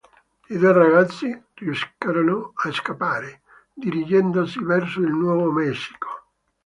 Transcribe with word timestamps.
I 0.49 0.55
due 0.57 0.71
ragazzi 0.73 1.43
riusciranno 1.53 2.53
a 2.55 2.71
scappare, 2.71 3.43
dirigendosi 3.71 4.63
verso 4.63 4.99
il 5.01 5.11
Nuovo 5.13 5.51
Messico. 5.51 6.23